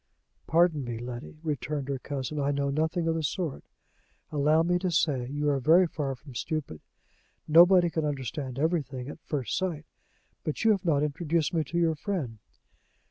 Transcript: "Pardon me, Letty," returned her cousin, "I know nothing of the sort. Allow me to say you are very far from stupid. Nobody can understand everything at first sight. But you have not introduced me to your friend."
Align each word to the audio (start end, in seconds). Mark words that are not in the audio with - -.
"Pardon 0.47 0.83
me, 0.83 0.97
Letty," 0.97 1.37
returned 1.43 1.87
her 1.87 1.99
cousin, 1.99 2.39
"I 2.39 2.49
know 2.49 2.71
nothing 2.71 3.07
of 3.07 3.13
the 3.13 3.21
sort. 3.21 3.63
Allow 4.31 4.63
me 4.63 4.79
to 4.79 4.89
say 4.89 5.27
you 5.27 5.47
are 5.51 5.59
very 5.59 5.85
far 5.85 6.15
from 6.15 6.33
stupid. 6.33 6.81
Nobody 7.47 7.91
can 7.91 8.03
understand 8.03 8.57
everything 8.57 9.07
at 9.09 9.19
first 9.21 9.55
sight. 9.55 9.85
But 10.43 10.63
you 10.63 10.71
have 10.71 10.85
not 10.85 11.03
introduced 11.03 11.53
me 11.53 11.63
to 11.65 11.77
your 11.77 11.93
friend." 11.93 12.39